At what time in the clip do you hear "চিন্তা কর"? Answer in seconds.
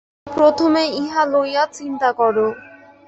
1.77-2.35